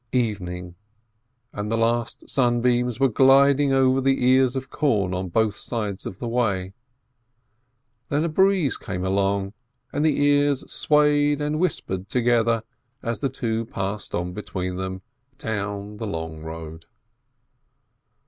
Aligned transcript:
Evening, 0.13 0.73
and 1.53 1.71
the 1.71 1.77
last 1.77 2.27
sunbeams 2.27 2.99
were 2.99 3.07
gliding 3.07 3.71
over 3.71 4.01
the 4.01 4.25
ears 4.25 4.55
of 4.55 4.71
corn 4.71 5.13
on 5.13 5.29
both 5.29 5.55
sides 5.55 6.07
of 6.07 6.17
the 6.17 6.27
way. 6.27 6.73
Then 8.09 8.23
a 8.23 8.27
breeze 8.27 8.77
came 8.77 9.05
along, 9.05 9.53
and 9.93 10.03
the 10.03 10.19
ears 10.19 10.63
swayed 10.73 11.39
and 11.39 11.59
whispered 11.59 12.09
together, 12.09 12.63
as 13.03 13.19
the 13.19 13.29
two 13.29 13.63
passed 13.65 14.15
on 14.15 14.33
between 14.33 14.77
them 14.77 15.03
down 15.37 15.97
the 15.97 16.07
long 16.07 16.39
road. 16.39 16.85